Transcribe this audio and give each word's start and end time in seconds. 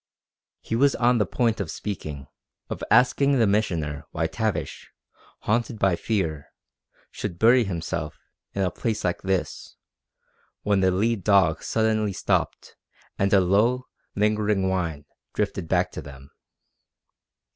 He 0.61 0.75
was 0.75 0.95
on 0.95 1.19
the 1.19 1.27
point 1.27 1.59
of 1.59 1.69
speaking, 1.69 2.25
of 2.71 2.83
asking 2.89 3.37
the 3.37 3.45
Missioner 3.45 4.07
why 4.09 4.25
Tavish, 4.25 4.89
haunted 5.41 5.77
by 5.77 5.95
fear, 5.95 6.47
should 7.11 7.37
bury 7.37 7.65
himself 7.65 8.17
in 8.55 8.63
a 8.63 8.71
place 8.71 9.03
like 9.03 9.21
this, 9.21 9.75
when 10.63 10.79
the 10.79 10.89
lead 10.89 11.23
dog 11.23 11.61
suddenly 11.61 12.13
stopped 12.13 12.75
and 13.19 13.31
a 13.31 13.39
low, 13.39 13.85
lingering 14.15 14.67
whine 14.67 15.05
drifted 15.35 15.67
back 15.67 15.91
to 15.91 16.01
them. 16.01 16.31